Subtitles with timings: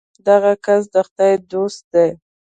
[0.27, 2.09] دغه کس د خدای دوست دی.